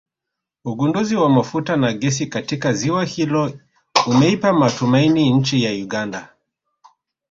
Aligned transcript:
Ugunduzi 0.65 1.15
wa 1.15 1.29
mafuta 1.29 1.75
na 1.75 1.93
gesi 1.93 2.27
katika 2.27 2.73
ziwa 2.73 3.05
hilo 3.05 3.59
umeipa 4.07 4.53
matumaini 4.53 5.29
nchi 5.33 5.63
ya 5.63 5.71
Uganda 5.73 6.29